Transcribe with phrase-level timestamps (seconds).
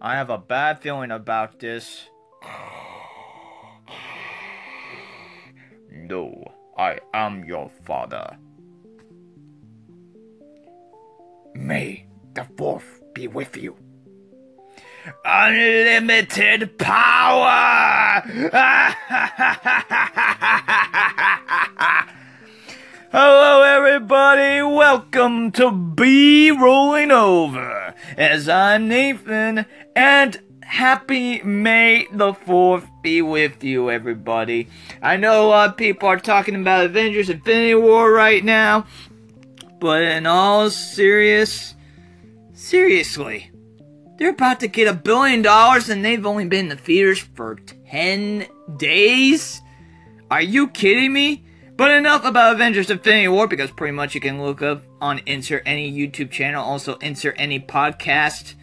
[0.00, 2.08] I have a bad feeling about this.
[5.90, 8.36] No, I am your father.
[11.54, 13.74] May the fourth be with you.
[15.24, 18.22] Unlimited power!
[23.10, 24.62] Hello, everybody.
[24.62, 27.87] Welcome to Be Rolling Over.
[28.16, 34.68] As I'm Nathan, and happy May the 4th be with you, everybody.
[35.02, 38.86] I know a lot of people are talking about Avengers Infinity War right now,
[39.80, 41.74] but in all serious,
[42.52, 43.50] seriously,
[44.18, 47.58] they're about to get a billion dollars and they've only been in the theaters for
[47.90, 48.46] 10
[48.76, 49.62] days?
[50.30, 51.44] Are you kidding me?
[51.78, 55.62] But enough about Avengers Infinity War because pretty much you can look up on insert
[55.64, 58.54] any YouTube channel, also insert any podcast.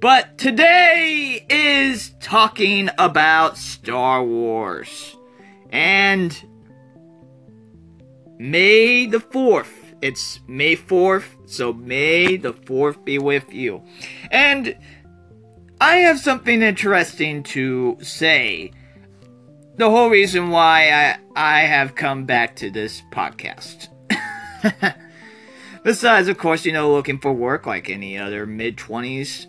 [0.00, 5.16] But today is talking about Star Wars.
[5.70, 6.36] And
[8.40, 9.94] May the 4th.
[10.02, 13.84] It's May 4th, so may the 4th be with you.
[14.32, 14.76] And
[15.80, 18.72] I have something interesting to say
[19.76, 23.88] the whole reason why I I have come back to this podcast.
[25.84, 29.46] Besides, of course, you know, looking for work like any other mid twenties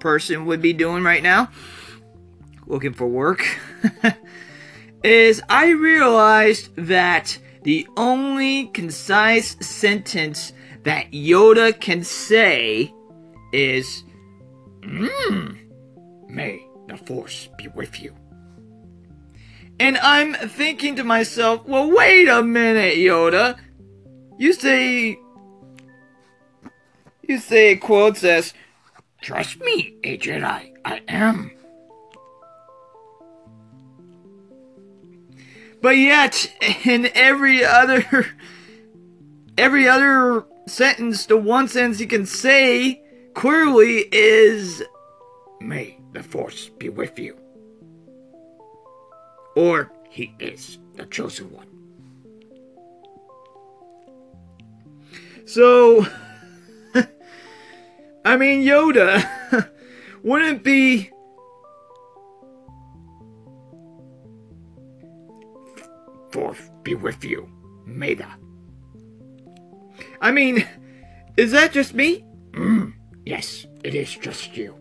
[0.00, 1.50] person would be doing right now,
[2.66, 3.44] looking for work,
[5.04, 10.52] is I realized that the only concise sentence
[10.84, 12.92] that Yoda can say
[13.52, 14.04] is,
[14.82, 15.58] Mmm.
[16.28, 18.14] May the force be with you.
[19.80, 23.58] And I'm thinking to myself, well, wait a minute, Yoda.
[24.38, 25.18] You say.
[27.22, 28.52] You say quotes as,
[29.22, 31.50] Trust me, a Jedi, I am.
[35.80, 36.52] But yet,
[36.84, 38.26] in every other.
[39.56, 43.00] Every other sentence, the one sentence he can say
[43.34, 44.82] clearly is.
[45.60, 47.43] May the force be with you.
[49.56, 51.66] Or he is the chosen one.
[55.46, 56.06] So,
[58.24, 59.68] I mean, Yoda
[60.22, 61.10] wouldn't be.
[66.34, 67.48] forth be with you,
[67.86, 68.28] Maida.
[70.20, 70.66] I mean,
[71.36, 72.24] is that just me?
[72.50, 72.92] Mm,
[73.24, 74.74] yes, it is just you.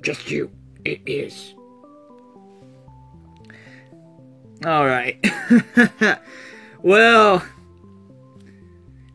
[0.00, 0.50] Just you.
[0.86, 1.54] It is.
[4.64, 5.22] All right.
[6.82, 7.44] well,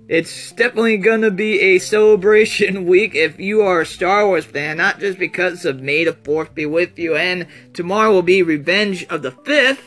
[0.08, 5.00] it's definitely gonna be a celebration week if you are a Star Wars fan, not
[5.00, 9.24] just because of May the 4th be with you, and tomorrow will be Revenge of
[9.24, 9.80] the 5th.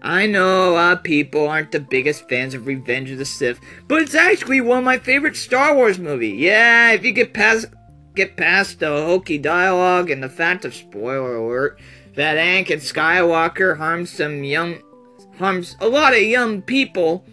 [0.00, 3.60] I know a lot of people aren't the biggest fans of Revenge of the Sith,
[3.88, 6.40] but it's actually one of my favorite Star Wars movies.
[6.40, 7.66] Yeah, if you get past
[8.14, 11.78] get past the hokey dialogue and the fact of spoiler alert
[12.14, 14.82] that Anakin Skywalker harms some young
[15.38, 17.24] harms a lot of young people.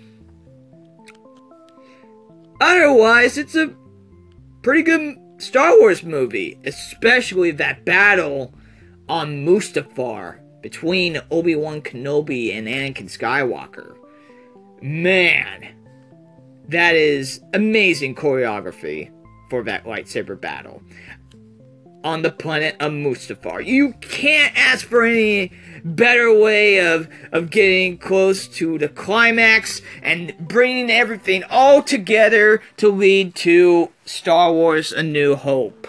[2.62, 3.74] Otherwise, it's a
[4.62, 8.53] pretty good Star Wars movie, especially that battle
[9.09, 13.96] on Mustafar between Obi-Wan Kenobi and Anakin Skywalker.
[14.81, 15.75] Man,
[16.69, 19.12] that is amazing choreography
[19.55, 20.81] for that lightsaber battle
[22.03, 23.66] on the planet of Mustafar.
[23.66, 25.49] You can't ask for any
[25.85, 32.89] better way of, of getting close to the climax and bringing everything all together to
[32.89, 35.87] lead to Star Wars A New Hope.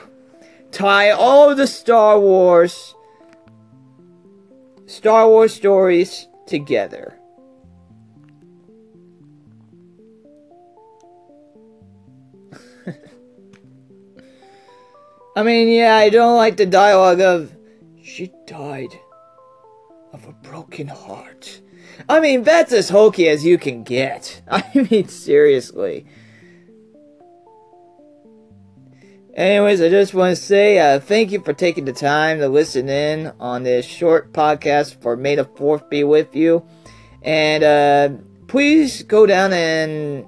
[0.71, 2.95] Tie all of the Star Wars
[4.87, 7.19] Star Wars stories together.
[15.37, 17.55] I mean, yeah, I don't like the dialogue of,
[18.03, 18.99] she died
[20.15, 21.61] of a broken heart.
[22.09, 24.41] I mean, that's as hokey as you can get.
[24.51, 26.07] I mean, seriously.
[29.35, 32.89] Anyways, I just want to say uh, thank you for taking the time to listen
[32.89, 36.67] in on this short podcast for May the 4th be with you.
[37.21, 40.25] And uh, please go down and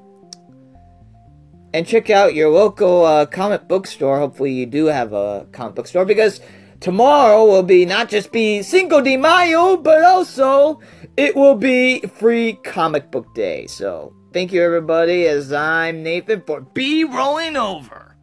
[1.79, 4.19] and check out your local uh, comic book store.
[4.19, 6.41] Hopefully, you do have a comic book store because
[6.81, 10.81] tomorrow will be not just be Cinco de Mayo, but also
[11.17, 13.69] it will be free comic book day.
[13.69, 15.29] So, thank you everybody.
[15.29, 18.17] As I'm Nathan for Be Rolling Over.